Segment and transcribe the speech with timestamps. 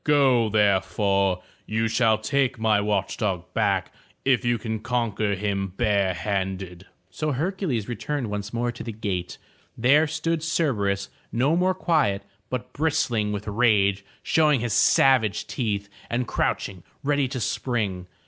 [0.03, 1.43] Go, therefore.
[1.67, 3.93] You shall take my watch dog back
[4.25, 9.37] if you can conquer him barehanded." So Hercules returned once more to the gate.
[9.77, 16.27] There stood Cerberus, no more quiet, but bristling with rage, showing his savage teeth, and
[16.27, 18.07] crouching ready to spring.